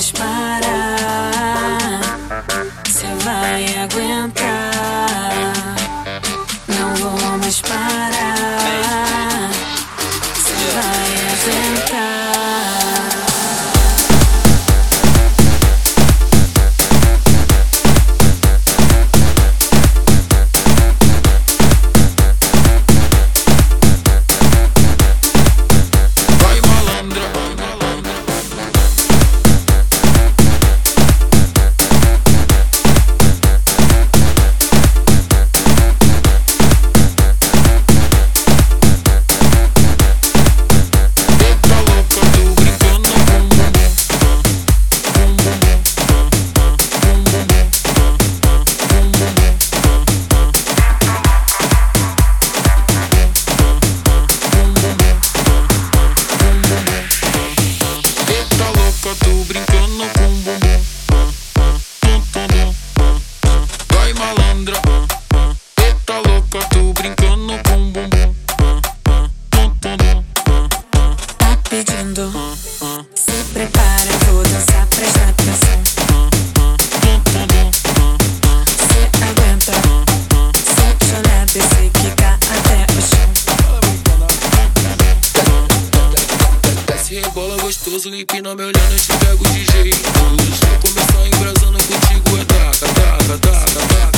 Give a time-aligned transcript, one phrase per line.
[0.00, 0.69] mais.
[73.60, 75.78] prepara, vou dançar, presta atenção.
[78.88, 79.72] Cê aguenta,
[80.64, 83.28] se o e sei que até o chão.
[86.86, 90.10] Desce rebola é gostoso, empina me olhando, eu te pego de jeito.
[90.80, 94.09] Começar embrasando contigo é taca, taca, taca, taca.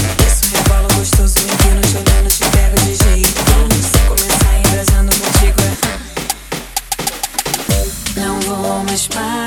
[9.02, 9.41] espaço.